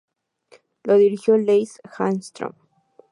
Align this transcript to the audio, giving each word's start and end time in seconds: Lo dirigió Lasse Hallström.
Lo 0.81 0.97
dirigió 0.97 1.37
Lasse 1.37 1.79
Hallström. 1.99 2.55